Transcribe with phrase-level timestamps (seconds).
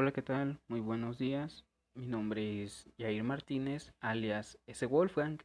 [0.00, 0.60] Hola, ¿qué tal?
[0.68, 1.64] Muy buenos días.
[1.96, 4.86] Mi nombre es Jair Martínez, alias S.
[4.86, 5.40] Wolfgang.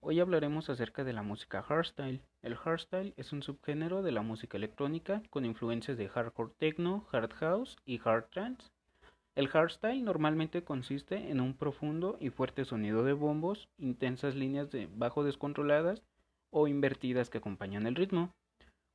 [0.00, 2.20] Hoy hablaremos acerca de la música hardstyle.
[2.42, 7.32] El hardstyle es un subgénero de la música electrónica con influencias de hardcore techno, hard
[7.34, 8.72] house y hard trance.
[9.36, 14.88] El hardstyle normalmente consiste en un profundo y fuerte sonido de bombos, intensas líneas de
[14.92, 16.02] bajo descontroladas
[16.50, 18.34] o invertidas que acompañan el ritmo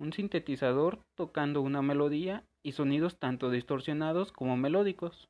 [0.00, 5.28] un sintetizador tocando una melodía y sonidos tanto distorsionados como melódicos.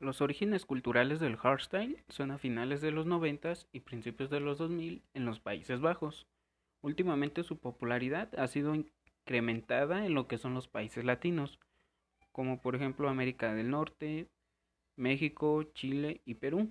[0.00, 4.58] Los orígenes culturales del hardstyle son a finales de los 90 y principios de los
[4.58, 6.26] 2000 en los Países Bajos.
[6.80, 11.60] Últimamente su popularidad ha sido incrementada en lo que son los países latinos,
[12.32, 14.26] como por ejemplo América del Norte,
[14.96, 16.68] México, Chile y Perú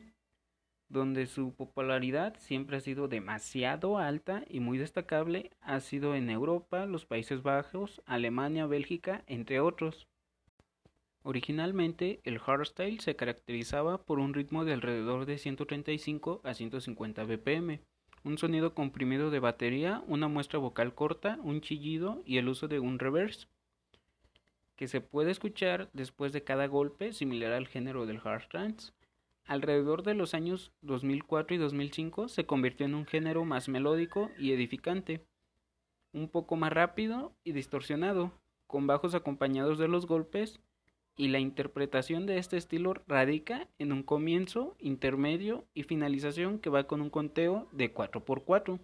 [0.92, 6.86] donde su popularidad siempre ha sido demasiado alta y muy destacable ha sido en Europa,
[6.86, 10.08] los Países Bajos, Alemania, Bélgica, entre otros.
[11.24, 17.80] Originalmente, el hardstyle se caracterizaba por un ritmo de alrededor de 135 a 150 bpm,
[18.24, 22.80] un sonido comprimido de batería, una muestra vocal corta, un chillido y el uso de
[22.80, 23.48] un reverse,
[24.76, 28.92] que se puede escuchar después de cada golpe, similar al género del hard trance.
[29.46, 34.54] Alrededor de los años 2004 y 2005 se convirtió en un género más melódico y
[34.54, 35.26] edificante,
[36.14, 38.32] un poco más rápido y distorsionado,
[38.68, 40.60] con bajos acompañados de los golpes,
[41.18, 46.86] y la interpretación de este estilo radica en un comienzo, intermedio y finalización que va
[46.86, 48.80] con un conteo de 4x4,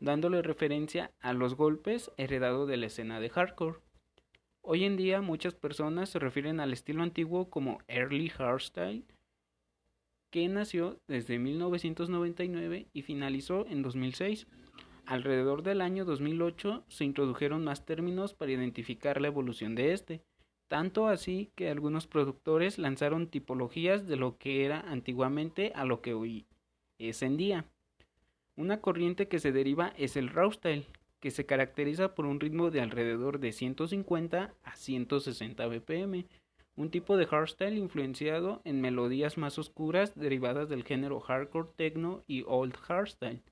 [0.00, 3.78] dándole referencia a los golpes heredado de la escena de hardcore.
[4.62, 9.04] Hoy en día muchas personas se refieren al estilo antiguo como early hardstyle,
[10.30, 14.46] que nació desde 1999 y finalizó en 2006.
[15.06, 20.22] Alrededor del año 2008 se introdujeron más términos para identificar la evolución de este,
[20.68, 26.14] tanto así que algunos productores lanzaron tipologías de lo que era antiguamente a lo que
[26.14, 26.46] hoy
[26.98, 27.66] es en día.
[28.56, 30.86] Una corriente que se deriva es el Rawstyle,
[31.18, 36.26] que se caracteriza por un ritmo de alrededor de 150 a 160 bpm,
[36.76, 42.44] un tipo de hardstyle influenciado en melodías más oscuras derivadas del género hardcore techno y
[42.46, 43.42] old hardstyle,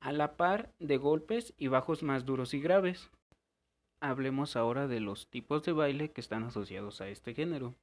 [0.00, 3.10] a la par de golpes y bajos más duros y graves.
[4.00, 7.74] Hablemos ahora de los tipos de baile que están asociados a este género.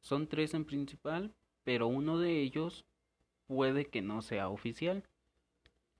[0.00, 1.32] Son tres en principal,
[1.62, 2.84] pero uno de ellos
[3.46, 5.04] puede que no sea oficial.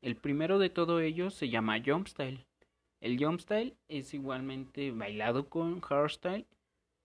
[0.03, 2.45] El primero de todos ellos se llama jumpstyle.
[3.01, 6.47] El jumpstyle es igualmente bailado con hardstyle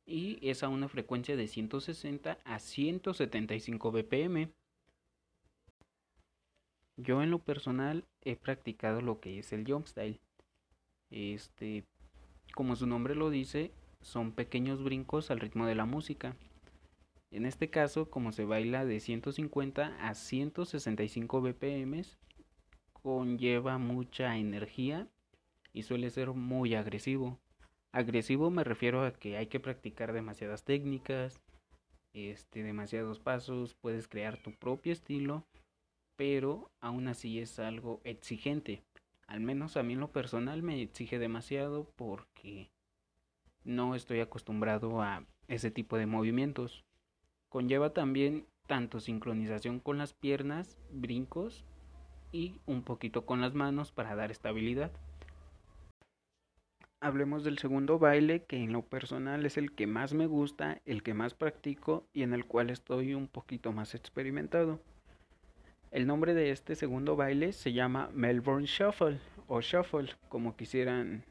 [0.10, 4.52] y es a una frecuencia de 160 a 175 bpm.
[6.98, 10.20] Yo en lo personal he practicado lo que es el jump style.
[11.12, 11.86] Este,
[12.56, 13.72] como su nombre lo dice,
[14.02, 16.36] son pequeños brincos al ritmo de la música.
[17.32, 22.04] En este caso, como se baila de 150 a 165 bpm,
[22.94, 25.08] conlleva mucha energía
[25.72, 27.40] y suele ser muy agresivo.
[27.92, 31.42] Agresivo me refiero a que hay que practicar demasiadas técnicas,
[32.14, 35.44] este, demasiados pasos, puedes crear tu propio estilo,
[36.16, 38.84] pero aún así es algo exigente.
[39.26, 42.70] Al menos a mí en lo personal me exige demasiado porque
[43.64, 46.86] no estoy acostumbrado a ese tipo de movimientos.
[47.50, 51.66] Conlleva también tanto sincronización con las piernas, brincos
[52.32, 54.92] y un poquito con las manos para dar estabilidad
[57.02, 61.04] hablemos del segundo baile, que en lo personal es el que más me gusta, el
[61.04, 64.80] que más practico y en el cual estoy un poquito más experimentado.
[65.92, 71.26] El nombre de este segundo baile se llama Melbourne Shuffle o Shuffle, como quisieran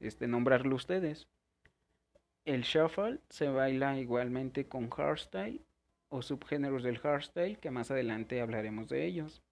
[0.00, 1.28] este, nombrarlo ustedes.
[2.44, 5.62] El shuffle se baila igualmente con hardstyle
[6.08, 9.42] o subgéneros del hardstyle, que más adelante hablaremos de ellos.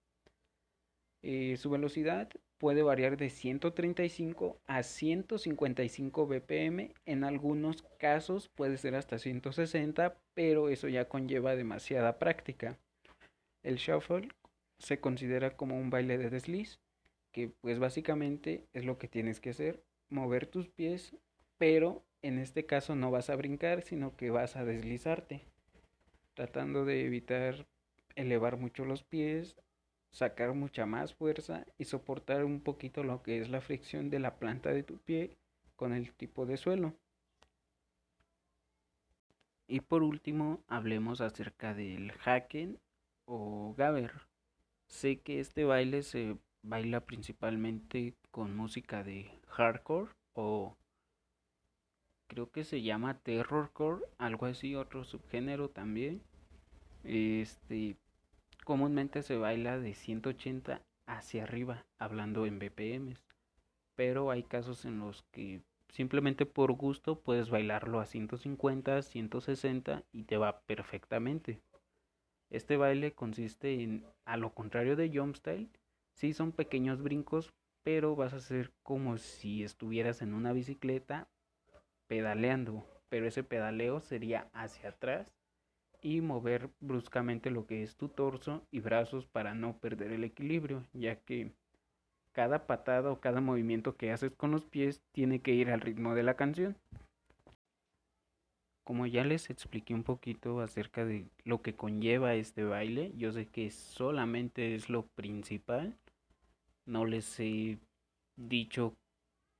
[1.27, 8.93] Eh, su velocidad puede variar de 135 a 155 bpm, en algunos casos puede ser
[8.93, 12.77] hasta 160, pero eso ya conlleva demasiada práctica.
[13.63, 14.29] El shuffle
[14.77, 16.79] se considera como un baile de desliz,
[17.31, 21.15] que pues básicamente es lo que tienes que hacer, mover tus pies,
[21.57, 25.41] pero en este caso no vas a brincar, sino que vas a deslizarte,
[26.35, 27.65] tratando de evitar
[28.15, 29.55] elevar mucho los pies
[30.15, 34.37] sacar mucha más fuerza y soportar un poquito lo que es la fricción de la
[34.39, 35.35] planta de tu pie
[35.75, 36.93] con el tipo de suelo.
[39.67, 42.79] Y por último, hablemos acerca del hacken
[43.25, 44.13] o gabber.
[44.87, 50.77] Sé que este baile se baila principalmente con música de hardcore o
[52.27, 56.21] creo que se llama terrorcore, algo así, otro subgénero también.
[57.03, 57.97] Este
[58.65, 63.23] comúnmente se baila de 180 hacia arriba, hablando en BPMs.
[63.95, 70.23] Pero hay casos en los que simplemente por gusto puedes bailarlo a 150, 160 y
[70.23, 71.61] te va perfectamente.
[72.49, 75.69] Este baile consiste en, a lo contrario de jump style,
[76.11, 77.53] sí son pequeños brincos,
[77.83, 81.29] pero vas a hacer como si estuvieras en una bicicleta
[82.07, 85.33] pedaleando, pero ese pedaleo sería hacia atrás
[86.05, 90.83] y mover bruscamente lo que es tu torso y brazos para no perder el equilibrio,
[90.93, 91.51] ya que
[92.31, 96.13] cada patada o cada movimiento que haces con los pies tiene que ir al ritmo
[96.13, 96.77] de la canción.
[98.83, 103.47] Como ya les expliqué un poquito acerca de lo que conlleva este baile, yo sé
[103.47, 105.97] que solamente es lo principal.
[106.85, 107.79] No les he
[108.35, 108.93] dicho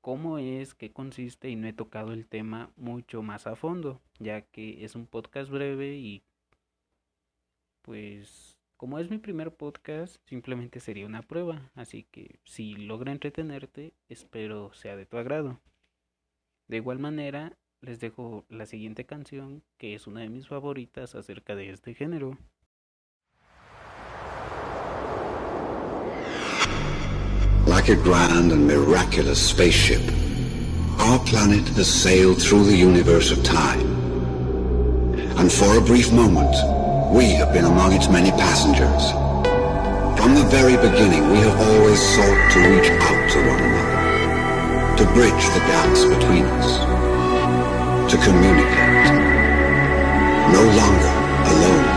[0.02, 4.42] cómo es, qué consiste y no he tocado el tema mucho más a fondo, ya
[4.42, 6.22] que es un podcast breve y
[7.86, 13.94] pues como es mi primer podcast, simplemente sería una prueba, así que si logra entretenerte,
[14.10, 15.62] espero sea de tu agrado.
[16.68, 21.56] De igual manera, les dejo la siguiente canción, que es una de mis favoritas acerca
[21.56, 22.38] de este género.
[27.68, 30.02] Like a grand and miraculous spaceship,
[31.00, 33.94] our planet has sailed through the universe of time.
[35.38, 36.75] And for a brief moment,
[37.16, 39.12] we have been among its many passengers.
[40.20, 45.06] From the very beginning, we have always sought to reach out to one another, to
[45.14, 49.06] bridge the gaps between us, to communicate.
[50.52, 51.14] No longer
[51.56, 51.95] alone.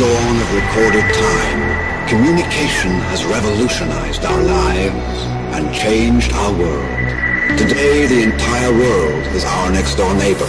[0.00, 7.58] Dawn of recorded time, communication has revolutionized our lives and changed our world.
[7.58, 10.48] Today, the entire world is our next door neighbor.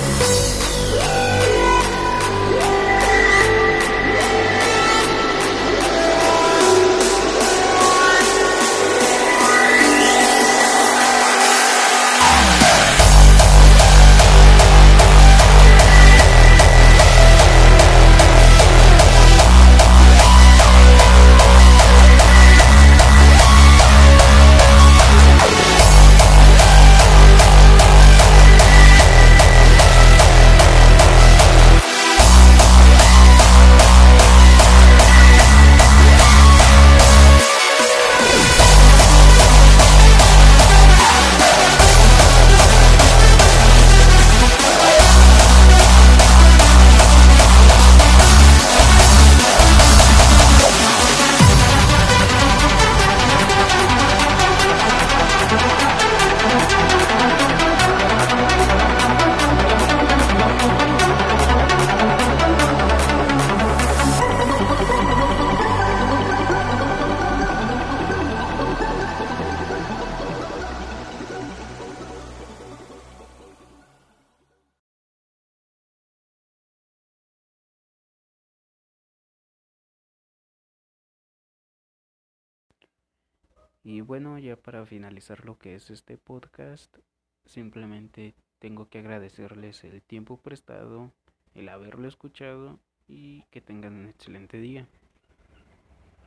[83.84, 86.98] Y bueno, ya para finalizar lo que es este podcast,
[87.46, 91.12] simplemente tengo que agradecerles el tiempo prestado,
[91.56, 94.88] el haberlo escuchado y que tengan un excelente día.